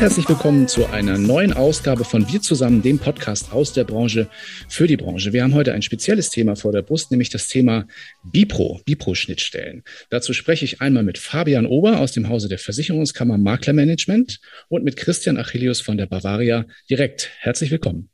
Herzlich 0.00 0.30
willkommen 0.30 0.66
zu 0.66 0.86
einer 0.86 1.18
neuen 1.18 1.52
Ausgabe 1.52 2.04
von 2.04 2.26
Wir 2.32 2.40
zusammen, 2.40 2.80
dem 2.80 2.98
Podcast 2.98 3.52
aus 3.52 3.74
der 3.74 3.84
Branche 3.84 4.30
für 4.66 4.86
die 4.86 4.96
Branche. 4.96 5.34
Wir 5.34 5.42
haben 5.42 5.52
heute 5.52 5.74
ein 5.74 5.82
spezielles 5.82 6.30
Thema 6.30 6.56
vor 6.56 6.72
der 6.72 6.80
Brust, 6.80 7.10
nämlich 7.10 7.28
das 7.28 7.48
Thema 7.48 7.86
Bipro, 8.24 8.80
Bipro-Schnittstellen. 8.86 9.82
Dazu 10.08 10.32
spreche 10.32 10.64
ich 10.64 10.80
einmal 10.80 11.02
mit 11.02 11.18
Fabian 11.18 11.66
Ober 11.66 12.00
aus 12.00 12.12
dem 12.12 12.30
Hause 12.30 12.48
der 12.48 12.58
Versicherungskammer 12.58 13.36
Maklermanagement 13.36 14.40
und 14.68 14.84
mit 14.84 14.96
Christian 14.96 15.36
Achillius 15.36 15.82
von 15.82 15.98
der 15.98 16.06
Bavaria 16.06 16.64
direkt. 16.88 17.28
Herzlich 17.40 17.70
willkommen. 17.70 18.08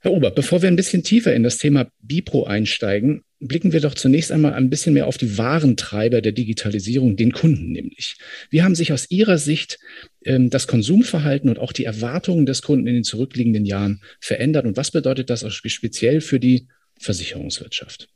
Herr 0.00 0.12
Ober, 0.12 0.30
bevor 0.30 0.62
wir 0.62 0.68
ein 0.68 0.76
bisschen 0.76 1.04
tiefer 1.04 1.34
in 1.34 1.42
das 1.42 1.58
Thema 1.58 1.88
Bipro 2.00 2.44
einsteigen, 2.44 3.22
blicken 3.38 3.72
wir 3.72 3.80
doch 3.80 3.94
zunächst 3.94 4.32
einmal 4.32 4.54
ein 4.54 4.70
bisschen 4.70 4.94
mehr 4.94 5.06
auf 5.06 5.18
die 5.18 5.36
wahren 5.36 5.76
Treiber 5.76 6.22
der 6.22 6.32
Digitalisierung, 6.32 7.16
den 7.16 7.32
Kunden 7.32 7.70
nämlich. 7.70 8.16
Wie 8.48 8.62
haben 8.62 8.74
sich 8.74 8.94
aus 8.94 9.10
Ihrer 9.10 9.36
Sicht 9.36 9.78
das 10.24 10.66
Konsumverhalten 10.66 11.50
und 11.50 11.58
auch 11.58 11.72
die 11.72 11.84
Erwartungen 11.84 12.46
des 12.46 12.62
Kunden 12.62 12.86
in 12.86 12.94
den 12.94 13.04
zurückliegenden 13.04 13.64
Jahren 13.64 14.02
verändert 14.20 14.64
und 14.66 14.76
was 14.76 14.90
bedeutet 14.90 15.30
das 15.30 15.44
auch 15.44 15.50
speziell 15.50 16.20
für 16.20 16.38
die 16.38 16.68
Versicherungswirtschaft? 16.98 18.08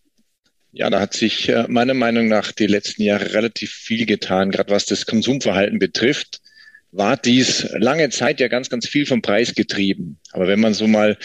Ja, 0.73 0.91
da 0.91 1.01
hat 1.01 1.15
sich 1.15 1.48
äh, 1.48 1.66
meiner 1.69 1.95
Meinung 1.95 2.29
nach 2.29 2.52
die 2.52 2.66
letzten 2.66 3.02
Jahre 3.02 3.32
relativ 3.32 3.73
viel 3.73 4.05
getan, 4.06 4.51
gerade 4.51 4.70
was 4.70 4.87
das 4.87 5.06
Konsumverhalten 5.06 5.79
betrifft 5.79 6.41
war 6.96 7.16
dies 7.16 7.66
lange 7.73 8.09
Zeit 8.10 8.41
ja 8.41 8.48
ganz, 8.48 8.70
ganz 8.70 8.88
viel 8.88 9.07
vom 9.07 9.23
Preis 9.23 9.54
getrieben. 9.54 10.18
Aber 10.32 10.46
wenn 10.48 10.60
man 10.60 10.74
so 10.74 10.87
mal 10.87 11.18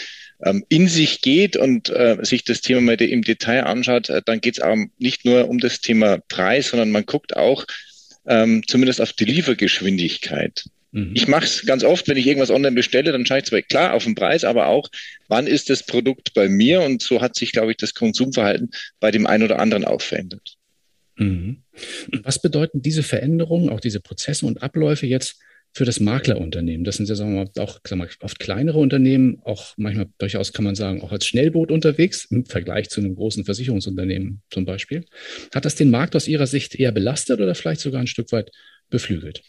ähm, 0.44 0.64
in 0.68 0.88
sich 0.88 1.22
geht 1.22 1.56
und 1.56 1.88
äh, 1.90 2.18
sich 2.22 2.44
das 2.44 2.60
Thema 2.60 2.80
mal 2.80 3.00
im 3.00 3.22
Detail 3.22 3.64
anschaut, 3.64 4.10
äh, 4.10 4.22
dann 4.24 4.40
geht 4.40 4.58
es 4.58 4.64
nicht 4.98 5.24
nur 5.24 5.48
um 5.48 5.58
das 5.58 5.80
Thema 5.80 6.18
Preis, 6.28 6.68
sondern 6.68 6.90
man 6.90 7.06
guckt 7.06 7.36
auch 7.36 7.64
ähm, 8.26 8.62
zumindest 8.66 9.00
auf 9.00 9.12
die 9.12 9.24
Liefergeschwindigkeit. 9.24 10.64
Mhm. 10.92 11.12
Ich 11.14 11.26
mache 11.26 11.44
es 11.44 11.64
ganz 11.66 11.84
oft, 11.84 12.06
wenn 12.08 12.16
ich 12.16 12.26
irgendwas 12.26 12.50
online 12.50 12.74
bestelle, 12.74 13.12
dann 13.12 13.26
schaue 13.26 13.38
ich 13.38 13.44
zwar 13.44 13.62
klar 13.62 13.94
auf 13.94 14.04
den 14.04 14.14
Preis, 14.14 14.44
aber 14.44 14.68
auch, 14.68 14.88
wann 15.28 15.46
ist 15.46 15.70
das 15.70 15.84
Produkt 15.84 16.34
bei 16.34 16.48
mir? 16.48 16.82
Und 16.82 17.02
so 17.02 17.20
hat 17.20 17.34
sich, 17.34 17.52
glaube 17.52 17.72
ich, 17.72 17.78
das 17.78 17.94
Konsumverhalten 17.94 18.70
bei 19.00 19.10
dem 19.10 19.26
einen 19.26 19.42
oder 19.42 19.58
anderen 19.58 19.84
auch 19.84 20.02
verändert. 20.02 20.56
Mhm. 21.16 21.62
Was 22.22 22.40
bedeuten 22.40 22.82
diese 22.82 23.02
Veränderungen, 23.02 23.70
auch 23.70 23.80
diese 23.80 24.00
Prozesse 24.00 24.46
und 24.46 24.62
Abläufe 24.62 25.06
jetzt 25.06 25.38
für 25.72 25.84
das 25.84 26.00
Maklerunternehmen. 26.00 26.84
Das 26.84 26.96
sind 26.96 27.08
ja 27.08 27.14
sagen 27.14 27.34
wir 27.34 27.44
mal, 27.44 27.62
auch 27.62 27.80
sagen 27.86 28.02
wir, 28.02 28.08
oft 28.20 28.38
kleinere 28.38 28.78
Unternehmen, 28.78 29.40
auch 29.44 29.74
manchmal 29.76 30.08
durchaus 30.18 30.52
kann 30.52 30.64
man 30.64 30.74
sagen, 30.74 31.02
auch 31.02 31.12
als 31.12 31.26
Schnellboot 31.26 31.70
unterwegs 31.70 32.26
im 32.26 32.44
Vergleich 32.44 32.90
zu 32.90 33.00
einem 33.00 33.14
großen 33.14 33.44
Versicherungsunternehmen 33.44 34.42
zum 34.50 34.64
Beispiel. 34.64 35.04
Hat 35.54 35.64
das 35.64 35.74
den 35.74 35.90
Markt 35.90 36.14
aus 36.14 36.28
Ihrer 36.28 36.46
Sicht 36.46 36.74
eher 36.74 36.92
belastet 36.92 37.40
oder 37.40 37.54
vielleicht 37.54 37.80
sogar 37.80 38.00
ein 38.00 38.06
Stück 38.06 38.32
weit 38.32 38.50
beflügelt? 38.90 39.42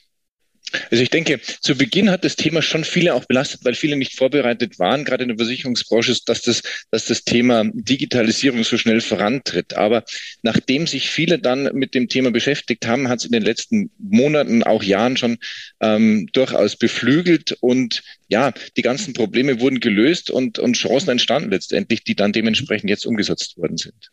Also 0.90 1.04
ich 1.04 1.10
denke, 1.10 1.40
zu 1.40 1.76
Beginn 1.76 2.10
hat 2.10 2.24
das 2.24 2.36
Thema 2.36 2.62
schon 2.62 2.84
viele 2.84 3.14
auch 3.14 3.26
belastet, 3.26 3.64
weil 3.64 3.76
viele 3.76 3.96
nicht 3.96 4.16
vorbereitet 4.16 4.80
waren, 4.80 5.04
gerade 5.04 5.24
in 5.24 5.30
der 5.30 5.38
Versicherungsbranche, 5.38 6.16
dass 6.26 6.42
das, 6.42 6.64
dass 6.92 7.06
das 7.06 7.24
Thema 7.24 7.66
Digitalisierung 7.74 8.64
so 8.64 8.78
schnell 8.78 9.02
vorantritt. 9.02 9.76
Aber 9.76 10.04
nachdem 10.42 10.88
sich 10.88 11.10
viele 11.10 11.40
dann 11.40 11.70
mit 11.74 11.94
dem 11.94 12.10
Thema 12.10 12.32
beschäftigt 12.32 12.88
haben, 12.88 13.10
hat 13.10 13.20
es 13.20 13.26
in 13.26 13.32
den 13.32 13.44
letzten 13.44 13.92
Monaten, 14.00 14.64
auch 14.64 14.84
Jahren 14.84 15.18
schon 15.18 15.38
ähm, 15.80 16.28
durchaus 16.34 16.76
beflügelt 16.76 17.58
und 17.60 18.04
ja, 18.28 18.52
die 18.78 18.82
ganzen 18.82 19.14
Probleme 19.14 19.60
wurden 19.60 19.80
gelöst 19.80 20.32
und, 20.32 20.58
und 20.58 20.74
Chancen 20.74 21.10
entstanden 21.10 21.52
letztendlich, 21.52 22.03
die 22.03 22.16
dann 22.16 22.34
dementsprechend 22.34 22.90
jetzt 22.90 23.06
umgesetzt 23.06 23.58
worden 23.58 23.78
sind. 23.78 24.09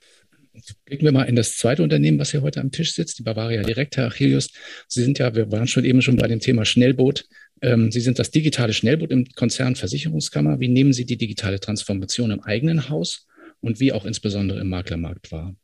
Blicken 0.85 1.05
wir 1.05 1.13
mal 1.13 1.25
in 1.25 1.37
das 1.37 1.57
zweite 1.57 1.83
Unternehmen, 1.83 2.19
was 2.19 2.33
hier 2.33 2.43
heute 2.43 2.61
am 2.61 2.73
Tisch 2.73 2.95
sitzt, 2.95 3.19
die 3.19 3.23
Bavaria 3.23 3.63
Direkt, 3.63 3.97
Herr 3.97 4.07
Achillius. 4.07 4.51
Sie 4.89 5.03
sind 5.03 5.19
ja, 5.19 5.35
wir 5.35 5.51
waren 5.53 5.69
schon 5.69 5.85
eben 5.85 6.03
schon 6.03 6.17
bei 6.17 6.27
dem 6.27 6.41
Thema 6.41 6.65
Schnellboot. 6.65 7.27
Ähm, 7.63 7.93
Sie 7.93 8.01
sind 8.01 8.19
das 8.19 8.31
digitale 8.31 8.73
Schnellboot 8.73 9.11
im 9.13 9.27
Konzern 9.27 9.77
Versicherungskammer. 9.77 10.59
Wie 10.59 10.69
nehmen 10.69 10.93
Sie 10.93 11.07
die 11.07 11.17
digitale 11.17 11.61
Transformation 11.61 12.31
im 12.31 12.41
eigenen 12.41 12.89
Haus 12.89 13.27
und 13.61 13.79
wie 13.81 13.93
auch 13.93 14.05
insbesondere 14.05 14.61
im 14.61 14.69
Maklermarkt 14.69 15.31
wahr? 15.31 15.55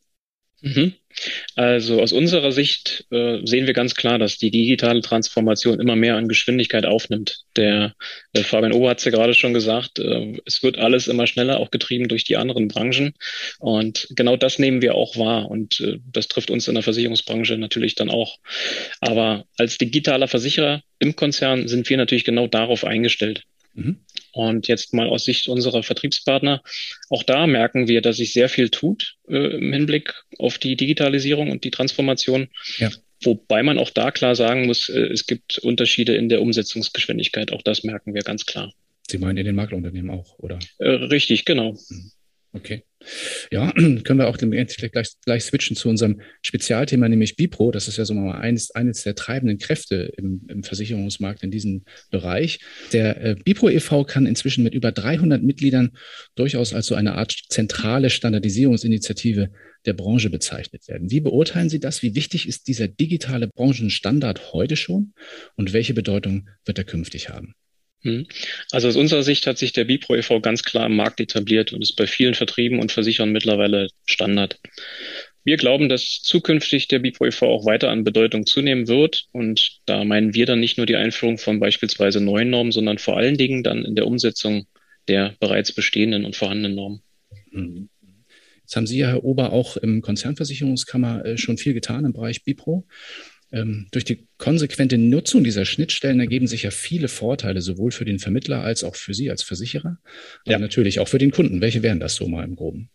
Mhm. 0.62 0.94
Also 1.54 2.02
aus 2.02 2.12
unserer 2.12 2.52
Sicht 2.52 3.06
äh, 3.10 3.40
sehen 3.44 3.66
wir 3.66 3.72
ganz 3.72 3.94
klar, 3.94 4.18
dass 4.18 4.36
die 4.36 4.50
digitale 4.50 5.00
Transformation 5.00 5.80
immer 5.80 5.96
mehr 5.96 6.16
an 6.16 6.28
Geschwindigkeit 6.28 6.84
aufnimmt. 6.84 7.40
Der, 7.56 7.94
der 8.34 8.44
Fabian 8.44 8.72
Ober 8.72 8.90
hat 8.90 8.98
es 8.98 9.04
ja 9.06 9.10
gerade 9.10 9.32
schon 9.32 9.54
gesagt, 9.54 9.98
äh, 9.98 10.38
es 10.44 10.62
wird 10.62 10.78
alles 10.78 11.08
immer 11.08 11.26
schneller, 11.26 11.58
auch 11.58 11.70
getrieben 11.70 12.08
durch 12.08 12.24
die 12.24 12.36
anderen 12.36 12.68
Branchen. 12.68 13.14
Und 13.58 14.08
genau 14.10 14.36
das 14.36 14.58
nehmen 14.58 14.82
wir 14.82 14.94
auch 14.94 15.16
wahr. 15.16 15.50
Und 15.50 15.80
äh, 15.80 15.98
das 16.12 16.28
trifft 16.28 16.50
uns 16.50 16.68
in 16.68 16.74
der 16.74 16.82
Versicherungsbranche 16.82 17.56
natürlich 17.56 17.94
dann 17.94 18.10
auch. 18.10 18.36
Aber 19.00 19.44
als 19.56 19.78
digitaler 19.78 20.28
Versicherer 20.28 20.82
im 20.98 21.16
Konzern 21.16 21.68
sind 21.68 21.88
wir 21.88 21.96
natürlich 21.96 22.24
genau 22.24 22.46
darauf 22.46 22.84
eingestellt. 22.84 23.44
Mhm. 23.76 24.00
Und 24.32 24.68
jetzt 24.68 24.92
mal 24.92 25.08
aus 25.08 25.24
Sicht 25.24 25.48
unserer 25.48 25.82
Vertriebspartner, 25.82 26.62
auch 27.08 27.22
da 27.22 27.46
merken 27.46 27.88
wir, 27.88 28.02
dass 28.02 28.16
sich 28.16 28.32
sehr 28.32 28.48
viel 28.48 28.70
tut 28.70 29.16
äh, 29.28 29.56
im 29.56 29.72
Hinblick 29.72 30.14
auf 30.38 30.58
die 30.58 30.76
Digitalisierung 30.76 31.50
und 31.50 31.64
die 31.64 31.70
Transformation. 31.70 32.48
Ja. 32.78 32.90
Wobei 33.22 33.62
man 33.62 33.78
auch 33.78 33.90
da 33.90 34.10
klar 34.10 34.34
sagen 34.34 34.66
muss, 34.66 34.88
äh, 34.88 35.06
es 35.06 35.26
gibt 35.26 35.58
Unterschiede 35.58 36.14
in 36.14 36.28
der 36.28 36.42
Umsetzungsgeschwindigkeit. 36.42 37.52
Auch 37.52 37.62
das 37.62 37.84
merken 37.84 38.14
wir 38.14 38.22
ganz 38.22 38.44
klar. 38.44 38.72
Sie 39.08 39.18
meinen 39.18 39.38
in 39.38 39.46
den 39.46 39.54
Maklerunternehmen 39.54 40.10
auch, 40.10 40.38
oder? 40.38 40.58
Äh, 40.78 40.88
richtig, 40.88 41.44
genau. 41.44 41.78
Mhm. 41.88 42.10
Okay. 42.52 42.82
Ja, 43.50 43.72
können 43.76 44.18
wir 44.18 44.28
auch 44.28 44.38
gleich, 44.38 45.16
gleich 45.24 45.44
switchen 45.44 45.76
zu 45.76 45.88
unserem 45.88 46.20
Spezialthema, 46.42 47.08
nämlich 47.08 47.36
Bipro. 47.36 47.70
Das 47.70 47.88
ist 47.88 47.96
ja 47.98 48.04
so 48.04 48.14
mal 48.14 48.38
eines, 48.38 48.70
eines 48.70 49.02
der 49.02 49.14
treibenden 49.14 49.58
Kräfte 49.58 50.12
im, 50.16 50.46
im 50.48 50.62
Versicherungsmarkt 50.62 51.42
in 51.42 51.50
diesem 51.50 51.84
Bereich. 52.10 52.58
Der 52.92 53.22
äh, 53.22 53.36
Bipro 53.36 53.68
e.V. 53.68 54.04
kann 54.04 54.26
inzwischen 54.26 54.64
mit 54.64 54.74
über 54.74 54.92
300 54.92 55.42
Mitgliedern 55.42 55.92
durchaus 56.34 56.74
als 56.74 56.86
so 56.86 56.94
eine 56.94 57.14
Art 57.14 57.36
zentrale 57.48 58.10
Standardisierungsinitiative 58.10 59.50
der 59.84 59.92
Branche 59.92 60.30
bezeichnet 60.30 60.88
werden. 60.88 61.10
Wie 61.10 61.20
beurteilen 61.20 61.68
Sie 61.68 61.78
das? 61.78 62.02
Wie 62.02 62.14
wichtig 62.14 62.48
ist 62.48 62.66
dieser 62.66 62.88
digitale 62.88 63.48
Branchenstandard 63.48 64.52
heute 64.52 64.76
schon 64.76 65.12
und 65.54 65.72
welche 65.72 65.94
Bedeutung 65.94 66.48
wird 66.64 66.78
er 66.78 66.84
künftig 66.84 67.28
haben? 67.28 67.54
Hm. 68.06 68.26
Also 68.70 68.86
aus 68.86 68.94
unserer 68.94 69.24
Sicht 69.24 69.48
hat 69.48 69.58
sich 69.58 69.72
der 69.72 69.84
Bipro 69.84 70.14
e.V. 70.14 70.40
ganz 70.40 70.62
klar 70.62 70.86
im 70.86 70.94
Markt 70.94 71.18
etabliert 71.18 71.72
und 71.72 71.82
ist 71.82 71.96
bei 71.96 72.06
vielen 72.06 72.34
Vertrieben 72.34 72.78
und 72.78 72.92
Versichern 72.92 73.32
mittlerweile 73.32 73.88
Standard. 74.04 74.60
Wir 75.42 75.56
glauben, 75.56 75.88
dass 75.88 76.20
zukünftig 76.22 76.86
der 76.86 77.00
Bipro 77.00 77.26
e.V. 77.26 77.48
auch 77.48 77.66
weiter 77.66 77.90
an 77.90 78.04
Bedeutung 78.04 78.46
zunehmen 78.46 78.86
wird. 78.86 79.26
Und 79.32 79.80
da 79.86 80.04
meinen 80.04 80.34
wir 80.34 80.46
dann 80.46 80.60
nicht 80.60 80.76
nur 80.76 80.86
die 80.86 80.94
Einführung 80.94 81.36
von 81.36 81.58
beispielsweise 81.58 82.20
neuen 82.20 82.50
Normen, 82.50 82.70
sondern 82.70 82.98
vor 82.98 83.16
allen 83.16 83.36
Dingen 83.36 83.64
dann 83.64 83.84
in 83.84 83.96
der 83.96 84.06
Umsetzung 84.06 84.66
der 85.08 85.34
bereits 85.40 85.72
bestehenden 85.72 86.24
und 86.24 86.36
vorhandenen 86.36 86.76
Normen. 86.76 87.02
Mhm. 87.50 87.88
Jetzt 88.62 88.76
haben 88.76 88.86
Sie 88.86 88.98
ja, 88.98 89.08
Herr 89.08 89.24
Ober, 89.24 89.52
auch 89.52 89.76
im 89.76 90.00
Konzernversicherungskammer 90.00 91.24
äh, 91.24 91.38
schon 91.38 91.58
viel 91.58 91.74
getan 91.74 92.04
im 92.04 92.12
Bereich 92.12 92.44
Bipro. 92.44 92.86
Ähm, 93.52 93.86
durch 93.92 94.04
die 94.04 94.26
konsequente 94.38 94.98
Nutzung 94.98 95.44
dieser 95.44 95.64
Schnittstellen 95.64 96.18
ergeben 96.18 96.48
sich 96.48 96.64
ja 96.64 96.70
viele 96.70 97.06
Vorteile, 97.06 97.62
sowohl 97.62 97.92
für 97.92 98.04
den 98.04 98.18
Vermittler 98.18 98.62
als 98.62 98.82
auch 98.82 98.96
für 98.96 99.14
Sie 99.14 99.30
als 99.30 99.44
Versicherer, 99.44 99.98
aber 100.44 100.52
ja. 100.52 100.58
natürlich 100.58 100.98
auch 100.98 101.06
für 101.06 101.18
den 101.18 101.30
Kunden. 101.30 101.60
Welche 101.60 101.82
wären 101.82 102.00
das 102.00 102.16
so 102.16 102.26
mal 102.26 102.44
im 102.44 102.56
Groben? 102.56 102.90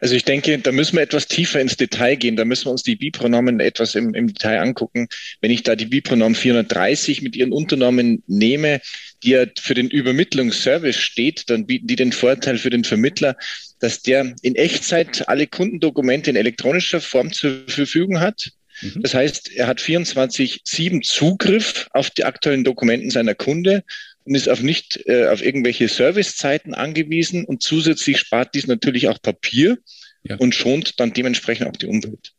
Also 0.00 0.14
ich 0.14 0.24
denke, 0.24 0.58
da 0.58 0.72
müssen 0.72 0.96
wir 0.96 1.02
etwas 1.02 1.28
tiefer 1.28 1.60
ins 1.60 1.76
Detail 1.76 2.16
gehen. 2.16 2.36
Da 2.36 2.46
müssen 2.46 2.66
wir 2.66 2.70
uns 2.70 2.82
die 2.82 2.96
Bipronomen 2.96 3.60
etwas 3.60 3.94
im, 3.94 4.14
im 4.14 4.28
Detail 4.28 4.60
angucken. 4.60 5.06
Wenn 5.42 5.50
ich 5.50 5.62
da 5.62 5.76
die 5.76 5.84
Bipronomen 5.84 6.34
430 6.34 7.20
mit 7.20 7.36
ihren 7.36 7.52
Unternomen 7.52 8.22
nehme, 8.26 8.80
die 9.22 9.30
ja 9.30 9.44
für 9.60 9.74
den 9.74 9.90
Übermittlungsservice 9.90 10.96
steht, 10.96 11.50
dann 11.50 11.66
bieten 11.66 11.88
die 11.88 11.96
den 11.96 12.12
Vorteil 12.12 12.56
für 12.56 12.70
den 12.70 12.84
Vermittler, 12.84 13.36
dass 13.80 14.00
der 14.00 14.34
in 14.40 14.56
Echtzeit 14.56 15.28
alle 15.28 15.46
Kundendokumente 15.46 16.30
in 16.30 16.36
elektronischer 16.36 17.02
Form 17.02 17.30
zur 17.30 17.64
Verfügung 17.66 18.20
hat 18.20 18.52
Mhm. 18.80 19.02
Das 19.02 19.14
heißt, 19.14 19.52
er 19.52 19.66
hat 19.66 19.80
24-7 19.80 21.02
Zugriff 21.02 21.88
auf 21.92 22.10
die 22.10 22.24
aktuellen 22.24 22.64
Dokumenten 22.64 23.10
seiner 23.10 23.34
Kunde 23.34 23.84
und 24.24 24.34
ist 24.34 24.48
auf 24.48 24.62
nicht 24.62 25.00
äh, 25.06 25.28
auf 25.28 25.42
irgendwelche 25.42 25.88
Servicezeiten 25.88 26.74
angewiesen 26.74 27.44
und 27.44 27.62
zusätzlich 27.62 28.18
spart 28.18 28.54
dies 28.54 28.66
natürlich 28.66 29.08
auch 29.08 29.20
Papier 29.20 29.78
ja. 30.22 30.36
und 30.36 30.54
schont 30.54 31.00
dann 31.00 31.12
dementsprechend 31.12 31.66
auch 31.66 31.76
die 31.76 31.86
Umwelt. 31.86 32.32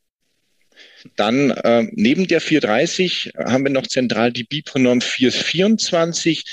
Dann 1.16 1.52
äh, 1.52 1.88
neben 1.92 2.28
der 2.28 2.42
430 2.42 3.34
haben 3.38 3.64
wir 3.64 3.72
noch 3.72 3.88
zentral 3.88 4.32
die 4.32 4.44
BIP-Norm 4.44 5.02
424, 5.02 6.44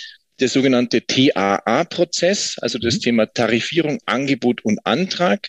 der 0.41 0.49
sogenannte 0.49 1.05
TAA-Prozess, 1.05 2.59
also 2.59 2.79
das 2.79 2.97
mhm. 2.97 3.01
Thema 3.01 3.27
Tarifierung, 3.27 3.99
Angebot 4.07 4.65
und 4.65 4.81
Antrag. 4.85 5.49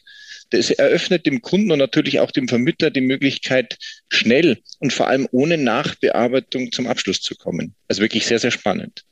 Das 0.51 0.71
eröffnet 0.71 1.25
dem 1.25 1.41
Kunden 1.41 1.71
und 1.71 1.79
natürlich 1.79 2.19
auch 2.19 2.31
dem 2.31 2.47
Vermittler 2.47 2.89
die 2.89 3.01
Möglichkeit, 3.01 3.77
schnell 4.09 4.57
und 4.79 4.93
vor 4.93 5.07
allem 5.07 5.27
ohne 5.31 5.57
Nachbearbeitung 5.57 6.71
zum 6.71 6.87
Abschluss 6.87 7.21
zu 7.21 7.35
kommen. 7.35 7.75
Also 7.87 8.01
wirklich 8.01 8.25
sehr, 8.25 8.39
sehr 8.39 8.51
spannend 8.51 9.03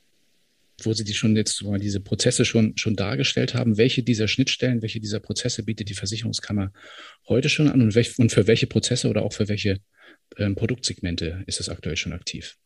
wo 0.82 0.92
Sie 0.92 1.04
die 1.04 1.14
schon 1.14 1.36
jetzt 1.36 1.62
mal 1.62 1.78
diese 1.78 2.00
Prozesse 2.00 2.44
schon, 2.44 2.76
schon 2.76 2.94
dargestellt 2.94 3.54
haben, 3.54 3.76
welche 3.78 4.02
dieser 4.02 4.28
Schnittstellen, 4.28 4.82
welche 4.82 5.00
dieser 5.00 5.20
Prozesse 5.20 5.64
bietet 5.64 5.88
die 5.88 5.94
Versicherungskammer 5.94 6.72
heute 7.28 7.48
schon 7.48 7.68
an 7.68 7.82
und, 7.82 7.94
welch, 7.94 8.18
und 8.18 8.30
für 8.30 8.46
welche 8.46 8.66
Prozesse 8.66 9.08
oder 9.08 9.22
auch 9.22 9.32
für 9.32 9.48
welche 9.48 9.80
ähm, 10.36 10.54
Produktsegmente 10.54 11.42
ist 11.46 11.60
es 11.60 11.68
aktuell 11.68 11.96
schon 11.96 12.12
aktiv? 12.12 12.56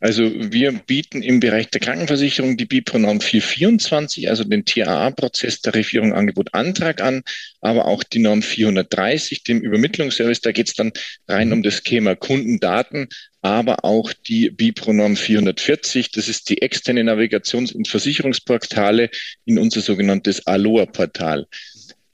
Also 0.00 0.32
wir 0.34 0.72
bieten 0.72 1.22
im 1.22 1.40
Bereich 1.40 1.68
der 1.68 1.80
Krankenversicherung 1.82 2.56
die 2.56 2.64
BIPRO-Norm 2.64 3.20
424, 3.20 4.30
also 4.30 4.44
den 4.44 4.64
TAA-Prozess 4.64 5.60
Tarifierung 5.60 6.14
Angebot 6.14 6.54
Antrag 6.54 7.02
an, 7.02 7.22
aber 7.60 7.84
auch 7.84 8.02
die 8.02 8.20
Norm 8.20 8.40
430, 8.40 9.44
dem 9.44 9.60
Übermittlungsservice. 9.60 10.40
Da 10.40 10.52
geht 10.52 10.68
es 10.68 10.74
dann 10.74 10.92
rein 11.28 11.52
um 11.52 11.62
das 11.62 11.82
Thema 11.82 12.16
Kundendaten, 12.16 13.08
aber 13.42 13.84
auch 13.84 14.14
die 14.14 14.48
BIPRO-Norm 14.50 15.16
440. 15.16 16.10
Das 16.12 16.28
ist 16.28 16.48
die 16.48 16.62
externe 16.62 17.04
Navigations- 17.04 17.74
und 17.74 17.86
Versicherungsportale 17.86 19.10
in 19.44 19.58
unser 19.58 19.82
sogenanntes 19.82 20.46
Aloha-Portal. 20.46 21.46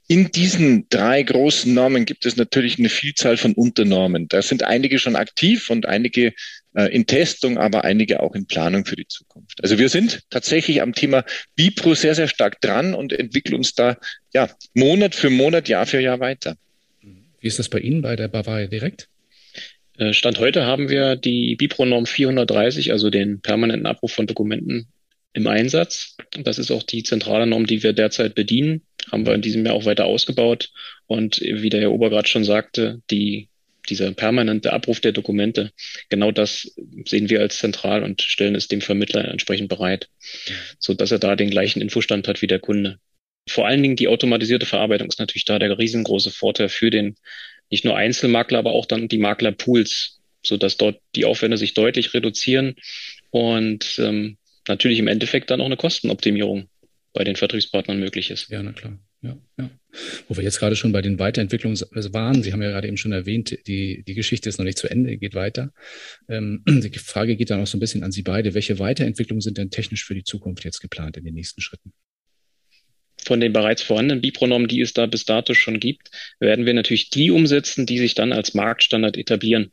In 0.09 0.31
diesen 0.31 0.87
drei 0.87 1.21
großen 1.21 1.73
Normen 1.73 2.05
gibt 2.05 2.25
es 2.25 2.37
natürlich 2.37 2.79
eine 2.79 2.87
Vielzahl 2.87 3.35
von 3.35 3.53
Unternormen. 3.53 4.29
Da 4.29 4.41
sind 4.41 4.63
einige 4.63 4.99
schon 4.99 5.17
aktiv 5.17 5.69
und 5.69 5.85
einige 5.85 6.33
äh, 6.77 6.93
in 6.93 7.05
Testung, 7.05 7.57
aber 7.57 7.83
einige 7.83 8.21
auch 8.21 8.35
in 8.35 8.45
Planung 8.45 8.85
für 8.85 8.95
die 8.95 9.07
Zukunft. 9.07 9.59
Also 9.63 9.79
wir 9.79 9.89
sind 9.89 10.21
tatsächlich 10.29 10.81
am 10.81 10.93
Thema 10.93 11.25
Bipro 11.55 11.95
sehr, 11.95 12.15
sehr 12.15 12.27
stark 12.27 12.61
dran 12.61 12.93
und 12.93 13.11
entwickeln 13.11 13.55
uns 13.55 13.73
da 13.73 13.97
ja 14.33 14.49
Monat 14.73 15.15
für 15.15 15.29
Monat, 15.29 15.67
Jahr 15.67 15.85
für 15.85 15.99
Jahr 15.99 16.19
weiter. 16.19 16.55
Wie 17.39 17.47
ist 17.47 17.59
das 17.59 17.69
bei 17.69 17.79
Ihnen 17.79 18.01
bei 18.01 18.15
der 18.15 18.27
Bavaria 18.27 18.67
direkt? 18.67 19.09
Äh, 19.97 20.13
Stand 20.13 20.39
heute 20.39 20.65
haben 20.65 20.89
wir 20.89 21.15
die 21.15 21.55
Bipro-Norm 21.55 22.05
430, 22.05 22.91
also 22.91 23.09
den 23.09 23.41
permanenten 23.41 23.87
Abruf 23.87 24.11
von 24.11 24.27
Dokumenten 24.27 24.87
im 25.33 25.47
Einsatz. 25.47 26.15
Das 26.43 26.59
ist 26.59 26.71
auch 26.71 26.83
die 26.83 27.03
zentrale 27.03 27.47
Norm, 27.47 27.65
die 27.65 27.83
wir 27.83 27.93
derzeit 27.93 28.35
bedienen 28.35 28.83
haben 29.11 29.25
wir 29.25 29.33
in 29.33 29.41
diesem 29.41 29.65
Jahr 29.65 29.75
auch 29.75 29.85
weiter 29.85 30.05
ausgebaut. 30.05 30.69
Und 31.05 31.39
wie 31.41 31.69
der 31.69 31.81
Herr 31.81 31.91
Ober 31.91 32.09
gerade 32.09 32.27
schon 32.27 32.43
sagte, 32.43 33.01
die, 33.09 33.49
dieser 33.89 34.11
permanente 34.11 34.73
Abruf 34.73 34.99
der 34.99 35.11
Dokumente, 35.11 35.71
genau 36.09 36.31
das 36.31 36.73
sehen 37.05 37.29
wir 37.29 37.41
als 37.41 37.57
zentral 37.57 38.03
und 38.03 38.21
stellen 38.21 38.55
es 38.55 38.67
dem 38.67 38.81
Vermittler 38.81 39.25
entsprechend 39.25 39.69
bereit, 39.69 40.09
so 40.79 40.93
dass 40.93 41.11
er 41.11 41.19
da 41.19 41.35
den 41.35 41.49
gleichen 41.49 41.81
Infostand 41.81 42.27
hat 42.27 42.41
wie 42.41 42.47
der 42.47 42.59
Kunde. 42.59 42.99
Vor 43.49 43.65
allen 43.65 43.81
Dingen 43.81 43.95
die 43.95 44.07
automatisierte 44.07 44.65
Verarbeitung 44.65 45.07
ist 45.07 45.19
natürlich 45.19 45.45
da 45.45 45.57
der 45.59 45.77
riesengroße 45.77 46.31
Vorteil 46.31 46.69
für 46.69 46.89
den 46.89 47.15
nicht 47.69 47.85
nur 47.85 47.95
Einzelmakler, 47.95 48.59
aber 48.59 48.71
auch 48.71 48.85
dann 48.85 49.07
die 49.07 49.17
Maklerpools, 49.17 50.19
so 50.43 50.57
dass 50.57 50.77
dort 50.77 50.99
die 51.15 51.25
Aufwände 51.25 51.57
sich 51.57 51.73
deutlich 51.73 52.13
reduzieren 52.13 52.75
und 53.31 53.99
ähm, 53.99 54.37
natürlich 54.67 54.99
im 54.99 55.07
Endeffekt 55.07 55.49
dann 55.49 55.61
auch 55.61 55.65
eine 55.65 55.77
Kostenoptimierung 55.77 56.69
bei 57.13 57.23
den 57.23 57.35
Vertriebspartnern 57.35 57.99
möglich 57.99 58.31
ist. 58.31 58.49
Ja, 58.49 58.61
na 58.61 58.73
klar. 58.73 58.99
Ja, 59.21 59.37
ja. 59.57 59.69
Wo 60.27 60.37
wir 60.37 60.43
jetzt 60.43 60.59
gerade 60.59 60.75
schon 60.75 60.91
bei 60.91 61.01
den 61.01 61.17
Weiterentwicklungen 61.17 61.79
waren, 62.13 62.43
Sie 62.43 62.53
haben 62.53 62.61
ja 62.61 62.69
gerade 62.69 62.87
eben 62.87 62.97
schon 62.97 63.11
erwähnt, 63.13 63.57
die, 63.65 64.03
die 64.03 64.13
Geschichte 64.13 64.47
ist 64.47 64.59
noch 64.59 64.65
nicht 64.65 64.77
zu 64.77 64.87
Ende, 64.87 65.17
geht 65.17 65.33
weiter. 65.33 65.73
Ähm, 66.29 66.63
die 66.67 66.99
Frage 66.99 67.35
geht 67.35 67.49
dann 67.49 67.61
auch 67.61 67.67
so 67.67 67.77
ein 67.77 67.79
bisschen 67.79 68.03
an 68.03 68.11
Sie 68.11 68.21
beide. 68.21 68.53
Welche 68.53 68.77
Weiterentwicklungen 68.79 69.41
sind 69.41 69.57
denn 69.57 69.71
technisch 69.71 70.05
für 70.05 70.13
die 70.13 70.23
Zukunft 70.23 70.65
jetzt 70.65 70.81
geplant 70.81 71.17
in 71.17 71.23
den 71.23 71.33
nächsten 71.33 71.61
Schritten? 71.61 71.93
Von 73.23 73.39
den 73.39 73.51
bereits 73.51 73.81
vorhandenen 73.81 74.21
Bipronormen, 74.21 74.67
die 74.67 74.81
es 74.81 74.93
da 74.93 75.07
bis 75.07 75.25
dato 75.25 75.53
schon 75.55 75.79
gibt, 75.79 76.11
werden 76.39 76.65
wir 76.65 76.73
natürlich 76.73 77.09
die 77.09 77.31
umsetzen, 77.31 77.85
die 77.85 77.97
sich 77.97 78.13
dann 78.13 78.31
als 78.31 78.53
Marktstandard 78.53 79.17
etablieren. 79.17 79.71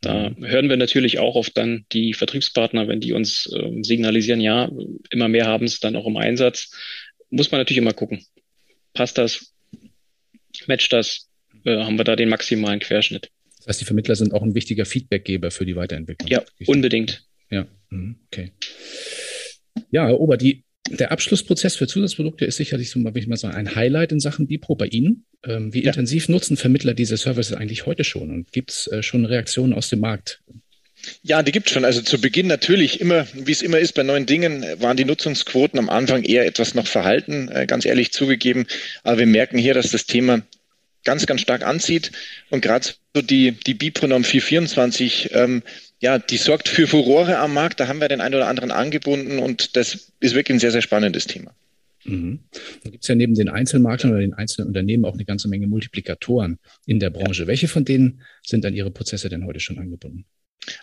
Da 0.00 0.30
mhm. 0.30 0.46
hören 0.46 0.68
wir 0.70 0.78
natürlich 0.78 1.18
auch 1.18 1.36
auf 1.36 1.50
dann 1.50 1.84
die 1.92 2.14
Vertriebspartner, 2.14 2.88
wenn 2.88 3.00
die 3.00 3.12
uns 3.12 3.52
äh, 3.52 3.82
signalisieren, 3.82 4.40
ja, 4.40 4.70
immer 5.10 5.28
mehr 5.28 5.46
haben 5.46 5.66
es 5.66 5.78
dann 5.78 5.94
auch 5.94 6.06
im 6.06 6.16
Einsatz. 6.16 6.70
Muss 7.30 7.50
man 7.50 7.60
natürlich 7.60 7.78
immer 7.78 7.92
gucken. 7.92 8.24
Passt 8.94 9.18
das? 9.18 9.52
Matcht 10.66 10.92
das? 10.92 11.28
Äh, 11.64 11.78
haben 11.78 11.98
wir 11.98 12.04
da 12.04 12.16
den 12.16 12.28
maximalen 12.28 12.80
Querschnitt? 12.80 13.30
Das 13.58 13.68
heißt, 13.68 13.80
die 13.80 13.84
Vermittler 13.84 14.16
sind 14.16 14.32
auch 14.32 14.42
ein 14.42 14.54
wichtiger 14.54 14.86
Feedbackgeber 14.86 15.50
für 15.50 15.66
die 15.66 15.76
Weiterentwicklung. 15.76 16.30
Ja, 16.30 16.42
unbedingt. 16.66 17.24
Ja, 17.50 17.66
mhm, 17.90 18.16
okay. 18.26 18.52
Ja, 19.90 20.06
Herr 20.06 20.20
Ober, 20.20 20.36
die 20.36 20.64
der 20.90 21.12
Abschlussprozess 21.12 21.76
für 21.76 21.86
Zusatzprodukte 21.86 22.44
ist 22.44 22.56
sicherlich 22.56 22.90
so, 22.90 22.98
ich 23.14 23.26
mal 23.26 23.36
sagen, 23.36 23.54
ein 23.54 23.74
Highlight 23.74 24.12
in 24.12 24.20
Sachen 24.20 24.46
Bipro 24.46 24.74
bei 24.74 24.86
Ihnen. 24.86 25.26
Ähm, 25.44 25.72
wie 25.74 25.82
ja. 25.82 25.90
intensiv 25.90 26.28
nutzen 26.28 26.56
Vermittler 26.56 26.94
diese 26.94 27.16
Services 27.16 27.54
eigentlich 27.54 27.86
heute 27.86 28.04
schon? 28.04 28.30
Und 28.30 28.52
gibt 28.52 28.70
es 28.70 28.86
äh, 28.88 29.02
schon 29.02 29.24
Reaktionen 29.24 29.72
aus 29.72 29.88
dem 29.88 30.00
Markt? 30.00 30.40
Ja, 31.22 31.42
die 31.42 31.52
gibt 31.52 31.68
es 31.68 31.72
schon. 31.72 31.84
Also 31.84 32.02
zu 32.02 32.20
Beginn 32.20 32.46
natürlich 32.46 33.00
immer, 33.00 33.26
wie 33.34 33.52
es 33.52 33.62
immer 33.62 33.78
ist 33.78 33.92
bei 33.94 34.02
neuen 34.02 34.26
Dingen, 34.26 34.64
waren 34.80 34.96
die 34.96 35.04
Nutzungsquoten 35.04 35.78
am 35.78 35.88
Anfang 35.88 36.22
eher 36.22 36.46
etwas 36.46 36.74
noch 36.74 36.86
verhalten, 36.86 37.48
äh, 37.48 37.66
ganz 37.66 37.84
ehrlich 37.84 38.12
zugegeben. 38.12 38.66
Aber 39.02 39.18
wir 39.18 39.26
merken 39.26 39.58
hier, 39.58 39.74
dass 39.74 39.90
das 39.90 40.06
Thema 40.06 40.42
ganz, 41.04 41.26
ganz 41.26 41.40
stark 41.40 41.64
anzieht. 41.64 42.12
Und 42.50 42.60
gerade 42.62 42.86
so 43.14 43.22
die, 43.22 43.52
die 43.52 43.74
Bipronorm 43.74 44.24
424 44.24 45.30
ähm, 45.32 45.62
ja, 46.00 46.18
die 46.18 46.36
sorgt 46.36 46.68
für 46.68 46.86
Furore 46.86 47.38
am 47.38 47.54
Markt. 47.54 47.80
Da 47.80 47.88
haben 47.88 48.00
wir 48.00 48.08
den 48.08 48.20
einen 48.20 48.36
oder 48.36 48.48
anderen 48.48 48.70
angebunden 48.70 49.38
und 49.38 49.76
das 49.76 50.12
ist 50.20 50.34
wirklich 50.34 50.56
ein 50.56 50.60
sehr, 50.60 50.70
sehr 50.70 50.82
spannendes 50.82 51.26
Thema. 51.26 51.54
Mhm. 52.04 52.40
Da 52.84 52.90
gibt 52.90 53.02
es 53.02 53.08
ja 53.08 53.14
neben 53.14 53.34
den 53.34 53.48
Einzelmaklern 53.48 54.12
oder 54.12 54.20
den 54.20 54.34
einzelnen 54.34 54.68
Unternehmen 54.68 55.04
auch 55.04 55.14
eine 55.14 55.24
ganze 55.24 55.48
Menge 55.48 55.66
Multiplikatoren 55.66 56.58
in 56.86 57.00
der 57.00 57.10
Branche. 57.10 57.42
Ja. 57.42 57.48
Welche 57.48 57.68
von 57.68 57.84
denen 57.84 58.22
sind 58.42 58.64
an 58.64 58.74
Ihre 58.74 58.90
Prozesse 58.90 59.28
denn 59.28 59.44
heute 59.44 59.60
schon 59.60 59.78
angebunden? 59.78 60.24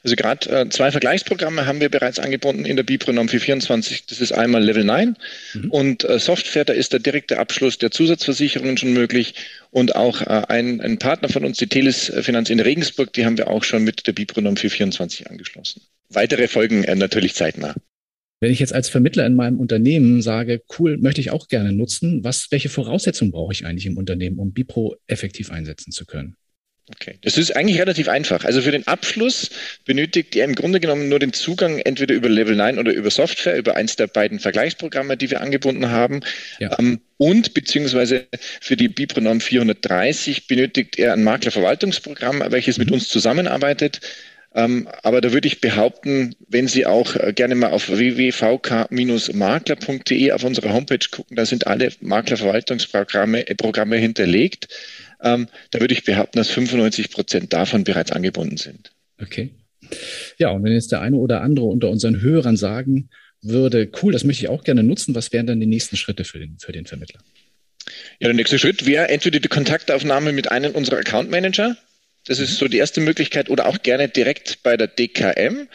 Also 0.04 0.16
gerade 0.16 0.50
äh, 0.50 0.70
zwei 0.70 0.92
Vergleichsprogramme 0.92 1.66
haben 1.66 1.80
wir 1.80 1.90
bereits 1.90 2.20
angebunden 2.20 2.66
in 2.66 2.76
der 2.76 2.84
Bipronorm 2.84 3.30
424. 3.30 4.06
Das 4.08 4.20
ist 4.20 4.32
einmal 4.32 4.64
Level 4.64 4.84
9 4.84 5.16
mhm. 5.54 5.72
und 5.72 6.04
äh, 6.04 6.20
Software, 6.20 6.66
da 6.66 6.74
ist 6.74 6.94
der 6.94 7.00
direkte 7.00 7.38
Abschluss 7.38 7.78
der 7.78 7.92
Zusatzversicherungen 7.92 8.78
schon 8.78 8.94
möglich 8.94 9.36
und 9.72 9.96
auch 9.96 10.22
äh, 10.22 10.44
ein, 10.48 10.82
ein 10.82 10.98
Partner 10.98 11.30
von 11.30 11.46
uns, 11.46 11.58
die 11.58 11.68
Telis 11.68 12.12
Finanz 12.22 12.50
in 12.50 12.60
Regensburg, 12.60 13.14
die 13.14 13.26
haben 13.26 13.38
wir 13.38 13.50
auch 13.50 13.64
schon 13.64 13.84
mit 13.84 14.08
der 14.08 14.14
Bipronorm 14.14 14.58
424 14.58 15.30
angeschlossen. 15.30 15.82
Weitere 16.10 16.48
folgen 16.48 16.84
äh, 16.84 16.96
natürlich 16.96 17.36
zeitnah. 17.36 17.76
Wenn 18.42 18.52
ich 18.52 18.60
jetzt 18.60 18.74
als 18.74 18.90
Vermittler 18.90 19.26
in 19.26 19.36
meinem 19.36 19.60
Unternehmen 19.60 20.22
sage, 20.22 20.62
cool, 20.78 20.98
möchte 20.98 21.22
ich 21.22 21.32
auch 21.32 21.48
gerne 21.48 21.72
nutzen, 21.72 22.24
was, 22.24 22.52
welche 22.52 22.70
Voraussetzungen 22.70 23.32
brauche 23.32 23.54
ich 23.54 23.66
eigentlich 23.66 23.86
im 23.86 23.98
Unternehmen, 23.98 24.40
um 24.40 24.52
Bipro 24.52 24.96
effektiv 25.08 25.52
einsetzen 25.52 25.92
zu 25.92 26.06
können? 26.06 26.36
Okay, 26.92 27.18
das 27.22 27.40
ist 27.40 27.56
eigentlich 27.56 27.80
relativ 27.80 28.08
einfach. 28.08 28.46
Also 28.46 28.62
für 28.62 28.70
den 28.70 28.86
Abschluss 28.86 29.50
benötigt 29.86 30.36
ihr 30.36 30.44
im 30.44 30.54
Grunde 30.54 30.80
genommen 30.80 31.10
nur 31.10 31.18
den 31.18 31.34
Zugang 31.34 31.80
entweder 31.80 32.14
über 32.14 32.30
Level 32.30 32.56
9 32.56 32.78
oder 32.78 32.94
über 32.94 33.10
Software, 33.10 33.58
über 33.58 33.76
eins 33.76 33.96
der 33.96 34.06
beiden 34.06 34.38
Vergleichsprogramme, 34.40 35.18
die 35.18 35.32
wir 35.32 35.42
angebunden 35.42 35.90
haben. 35.90 36.20
Ja. 36.60 36.78
Ähm, 36.78 37.02
und 37.18 37.56
beziehungsweise 37.56 38.28
für 38.62 38.78
die 38.78 38.88
Bipronorm 38.88 39.42
430 39.42 40.46
benötigt 40.46 41.00
er 41.00 41.14
ein 41.14 41.24
Maklerverwaltungsprogramm, 41.24 42.44
welches 42.50 42.78
mit 42.78 42.90
mhm. 42.90 42.96
uns 42.96 43.10
zusammenarbeitet. 43.10 44.02
Ähm, 44.54 44.88
aber 45.02 45.22
da 45.22 45.34
würde 45.34 45.48
ich 45.48 45.62
behaupten, 45.62 46.36
wenn 46.48 46.68
Sie 46.68 46.86
auch 46.86 47.16
äh, 47.16 47.34
gerne 47.34 47.56
mal 47.56 47.72
auf 47.72 47.90
www.vk-makler.de 47.90 50.32
auf 50.32 50.44
unserer 50.44 50.72
Homepage 50.72 51.00
gucken, 51.12 51.36
da 51.36 51.48
sind 51.48 51.66
alle 51.66 51.90
Maklerverwaltungsprogramme 52.00 53.48
äh, 53.48 53.56
Programme 53.56 53.98
hinterlegt 53.98 54.68
ähm, 55.26 55.48
da 55.72 55.82
würde 55.82 55.94
ich 55.94 56.04
behaupten, 56.04 56.38
dass 56.38 56.50
95 56.50 57.10
Prozent 57.10 57.52
davon 57.52 57.84
bereits 57.84 58.12
angebunden 58.12 58.58
sind. 58.58 58.92
Okay. 59.22 59.52
Ja, 60.38 60.52
und 60.52 60.64
wenn 60.64 60.72
jetzt 60.72 60.92
der 60.92 61.02
eine 61.02 61.18
oder 61.18 61.42
andere 61.42 61.66
unter 61.66 61.90
unseren 61.90 62.22
Hörern 62.22 62.58
sagen 62.58 63.10
würde, 63.42 63.90
cool, 64.02 64.14
das 64.14 64.24
möchte 64.24 64.44
ich 64.44 64.50
auch 64.50 64.64
gerne 64.64 64.84
nutzen, 64.84 65.16
was 65.16 65.34
wären 65.34 65.48
dann 65.48 65.60
die 65.60 65.66
nächsten 65.66 65.98
Schritte 65.98 66.24
für 66.24 66.40
den, 66.40 66.58
für 66.60 66.72
den 66.72 66.86
Vermittler? 66.86 67.20
Ja, 68.20 68.28
der 68.28 68.34
nächste 68.34 68.58
Schritt 68.58 68.86
wäre 68.86 69.10
entweder 69.10 69.40
die 69.40 69.48
Kontaktaufnahme 69.48 70.32
mit 70.32 70.52
einem 70.52 70.72
unserer 70.74 70.98
Account 70.98 71.30
Manager. 71.30 71.76
Das 72.26 72.40
ist 72.40 72.58
so 72.58 72.68
die 72.68 72.78
erste 72.78 73.02
Möglichkeit 73.02 73.50
oder 73.50 73.68
auch 73.68 73.82
gerne 73.84 74.10
direkt 74.10 74.64
bei 74.64 74.78
der 74.78 74.88
DKM. 74.88 75.68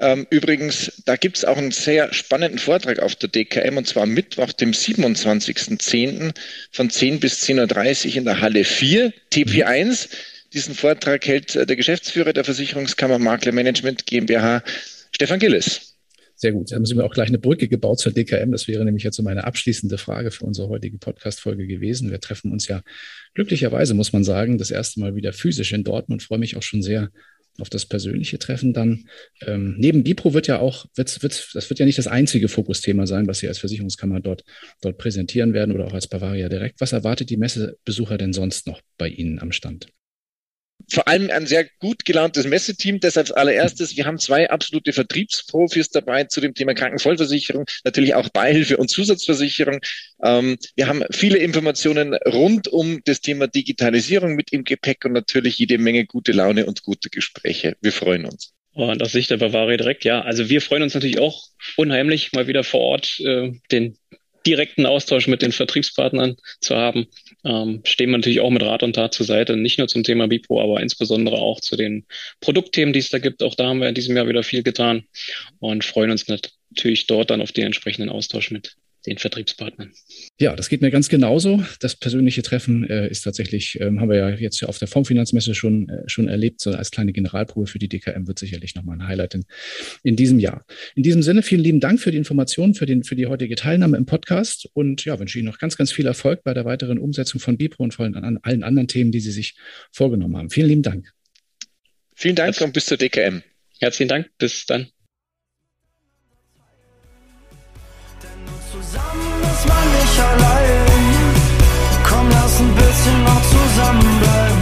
Ähm, 0.00 0.26
übrigens, 0.30 1.02
da 1.04 1.16
gibt 1.16 1.36
es 1.36 1.44
auch 1.44 1.58
einen 1.58 1.72
sehr 1.72 2.12
spannenden 2.14 2.58
Vortrag 2.58 3.00
auf 3.00 3.16
der 3.16 3.28
DKM 3.28 3.76
und 3.76 3.86
zwar 3.86 4.06
Mittwoch, 4.06 4.50
dem 4.52 4.72
27.10. 4.72 6.32
von 6.72 6.88
10 6.88 7.20
bis 7.20 7.42
10.30 7.42 8.08
Uhr 8.08 8.16
in 8.16 8.24
der 8.24 8.40
Halle 8.40 8.64
4, 8.64 9.12
TP1. 9.30 10.08
Diesen 10.54 10.74
Vortrag 10.74 11.26
hält 11.26 11.54
äh, 11.54 11.66
der 11.66 11.76
Geschäftsführer 11.76 12.32
der 12.32 12.44
Versicherungskammer 12.44 13.18
Makler 13.18 13.52
Management 13.52 14.06
GmbH, 14.06 14.62
Stefan 15.12 15.38
Gillis. 15.38 15.98
Sehr 16.34 16.52
gut. 16.52 16.72
Da 16.72 16.76
haben 16.76 16.86
Sie 16.86 16.94
mir 16.94 17.04
auch 17.04 17.12
gleich 17.12 17.28
eine 17.28 17.38
Brücke 17.38 17.68
gebaut 17.68 17.98
zur 17.98 18.12
DKM. 18.12 18.52
Das 18.52 18.66
wäre 18.66 18.82
nämlich 18.86 19.04
jetzt 19.04 19.16
so 19.16 19.22
meine 19.22 19.44
abschließende 19.44 19.98
Frage 19.98 20.30
für 20.30 20.46
unsere 20.46 20.70
heutige 20.70 20.96
Podcast-Folge 20.96 21.66
gewesen. 21.66 22.10
Wir 22.10 22.20
treffen 22.20 22.50
uns 22.50 22.66
ja 22.66 22.80
glücklicherweise, 23.34 23.92
muss 23.92 24.14
man 24.14 24.24
sagen, 24.24 24.56
das 24.56 24.70
erste 24.70 25.00
Mal 25.00 25.14
wieder 25.14 25.34
physisch 25.34 25.74
in 25.74 25.84
Dortmund. 25.84 26.22
Freue 26.22 26.38
mich 26.38 26.56
auch 26.56 26.62
schon 26.62 26.80
sehr 26.80 27.10
auf 27.60 27.70
das 27.70 27.86
persönliche 27.86 28.38
Treffen 28.38 28.72
dann. 28.72 29.04
Ähm, 29.46 29.76
neben 29.78 30.04
Bipro 30.04 30.34
wird 30.34 30.46
ja 30.46 30.58
auch, 30.58 30.86
wird, 30.94 31.22
wird, 31.22 31.50
das 31.54 31.70
wird 31.70 31.78
ja 31.78 31.86
nicht 31.86 31.98
das 31.98 32.06
einzige 32.06 32.48
Fokusthema 32.48 33.06
sein, 33.06 33.26
was 33.26 33.38
Sie 33.38 33.48
als 33.48 33.58
Versicherungskammer 33.58 34.20
dort, 34.20 34.44
dort 34.80 34.98
präsentieren 34.98 35.52
werden 35.52 35.74
oder 35.74 35.86
auch 35.86 35.94
als 35.94 36.08
Bavaria 36.08 36.48
direkt. 36.48 36.80
Was 36.80 36.92
erwartet 36.92 37.30
die 37.30 37.36
Messebesucher 37.36 38.18
denn 38.18 38.32
sonst 38.32 38.66
noch 38.66 38.80
bei 38.98 39.08
Ihnen 39.08 39.38
am 39.38 39.52
Stand? 39.52 39.88
Vor 40.88 41.08
allem 41.08 41.30
ein 41.30 41.46
sehr 41.46 41.66
gut 41.78 42.04
gelauntes 42.04 42.46
Messeteam. 42.46 43.00
Deshalb 43.00 43.20
als 43.20 43.32
allererstes, 43.32 43.96
wir 43.96 44.06
haben 44.06 44.18
zwei 44.18 44.50
absolute 44.50 44.92
Vertriebsprofis 44.92 45.90
dabei 45.90 46.24
zu 46.24 46.40
dem 46.40 46.54
Thema 46.54 46.74
Krankenvollversicherung, 46.74 47.66
natürlich 47.84 48.14
auch 48.14 48.28
Beihilfe 48.30 48.76
und 48.76 48.88
Zusatzversicherung. 48.88 49.80
Ähm, 50.22 50.56
wir 50.76 50.86
haben 50.86 51.04
viele 51.10 51.38
Informationen 51.38 52.14
rund 52.14 52.68
um 52.68 53.00
das 53.04 53.20
Thema 53.20 53.46
Digitalisierung 53.46 54.34
mit 54.34 54.52
im 54.52 54.64
Gepäck 54.64 55.04
und 55.04 55.12
natürlich 55.12 55.58
jede 55.58 55.78
Menge 55.78 56.06
gute 56.06 56.32
Laune 56.32 56.66
und 56.66 56.82
gute 56.82 57.10
Gespräche. 57.10 57.76
Wir 57.80 57.92
freuen 57.92 58.24
uns. 58.24 58.52
Und 58.72 59.02
aus 59.02 59.12
Sicht 59.12 59.30
der 59.30 59.36
Bavaria 59.36 59.76
direkt, 59.76 60.04
ja. 60.04 60.22
Also 60.22 60.48
wir 60.48 60.60
freuen 60.60 60.84
uns 60.84 60.94
natürlich 60.94 61.18
auch 61.18 61.42
unheimlich, 61.76 62.32
mal 62.32 62.46
wieder 62.46 62.62
vor 62.62 62.80
Ort 62.80 63.20
äh, 63.20 63.52
den 63.70 63.96
direkten 64.46 64.86
Austausch 64.86 65.26
mit 65.26 65.42
den 65.42 65.52
Vertriebspartnern 65.52 66.36
zu 66.60 66.76
haben. 66.76 67.06
Ähm, 67.44 67.80
stehen 67.84 68.10
wir 68.10 68.18
natürlich 68.18 68.40
auch 68.40 68.50
mit 68.50 68.62
Rat 68.62 68.82
und 68.82 68.94
Tat 68.94 69.14
zur 69.14 69.26
Seite, 69.26 69.56
nicht 69.56 69.78
nur 69.78 69.88
zum 69.88 70.02
Thema 70.02 70.28
Bipro, 70.28 70.62
aber 70.62 70.80
insbesondere 70.80 71.36
auch 71.36 71.60
zu 71.60 71.76
den 71.76 72.06
Produktthemen, 72.40 72.92
die 72.92 73.00
es 73.00 73.10
da 73.10 73.18
gibt. 73.18 73.42
Auch 73.42 73.54
da 73.54 73.68
haben 73.68 73.80
wir 73.80 73.88
in 73.88 73.94
diesem 73.94 74.16
Jahr 74.16 74.28
wieder 74.28 74.42
viel 74.42 74.62
getan 74.62 75.04
und 75.58 75.84
freuen 75.84 76.10
uns 76.10 76.28
natürlich 76.28 77.06
dort 77.06 77.30
dann 77.30 77.42
auf 77.42 77.52
den 77.52 77.66
entsprechenden 77.66 78.10
Austausch 78.10 78.50
mit 78.50 78.76
den 79.06 79.18
Vertriebspartnern. 79.18 79.92
Ja, 80.38 80.54
das 80.54 80.68
geht 80.68 80.82
mir 80.82 80.90
ganz 80.90 81.08
genauso. 81.08 81.64
Das 81.80 81.96
persönliche 81.96 82.42
Treffen 82.42 82.88
äh, 82.88 83.08
ist 83.08 83.22
tatsächlich, 83.22 83.78
ähm, 83.80 84.00
haben 84.00 84.10
wir 84.10 84.16
ja 84.16 84.28
jetzt 84.30 84.60
ja 84.60 84.68
auf 84.68 84.78
der 84.78 84.88
Fondsfinanzmesse 84.88 85.54
schon, 85.54 85.88
äh, 85.88 86.02
schon 86.06 86.28
erlebt, 86.28 86.60
so 86.60 86.70
als 86.72 86.90
kleine 86.90 87.12
Generalprobe 87.12 87.66
für 87.66 87.78
die 87.78 87.88
DKM 87.88 88.26
wird 88.26 88.38
sicherlich 88.38 88.74
nochmal 88.74 88.96
ein 88.96 89.06
Highlight 89.06 89.34
in, 89.34 89.44
in 90.02 90.16
diesem 90.16 90.38
Jahr. 90.38 90.64
In 90.94 91.02
diesem 91.02 91.22
Sinne, 91.22 91.42
vielen 91.42 91.62
lieben 91.62 91.80
Dank 91.80 92.00
für 92.00 92.10
die 92.10 92.18
Informationen, 92.18 92.74
für, 92.74 92.86
den, 92.86 93.04
für 93.04 93.16
die 93.16 93.26
heutige 93.26 93.54
Teilnahme 93.54 93.96
im 93.96 94.06
Podcast 94.06 94.68
und 94.74 95.04
ja, 95.04 95.18
wünsche 95.18 95.38
Ihnen 95.38 95.48
noch 95.48 95.58
ganz, 95.58 95.76
ganz 95.76 95.92
viel 95.92 96.06
Erfolg 96.06 96.42
bei 96.42 96.54
der 96.54 96.64
weiteren 96.64 96.98
Umsetzung 96.98 97.40
von 97.40 97.56
Bipro 97.56 97.82
und 97.82 97.94
vor 97.94 98.04
allem 98.04 98.14
an 98.16 98.38
allen 98.42 98.62
anderen 98.62 98.88
Themen, 98.88 99.12
die 99.12 99.20
Sie 99.20 99.32
sich 99.32 99.56
vorgenommen 99.92 100.36
haben. 100.36 100.50
Vielen 100.50 100.68
lieben 100.68 100.82
Dank. 100.82 101.12
Vielen 102.14 102.36
Dank 102.36 102.60
und 102.60 102.72
bis 102.72 102.86
zur 102.86 102.98
DKM. 102.98 103.42
Herzlichen 103.80 104.08
Dank. 104.08 104.30
Bis 104.36 104.66
dann. 104.66 104.88
ein 112.60 112.74
bisschen 112.74 113.24
noch 113.24 113.42
zusammenbleiben. 113.42 114.59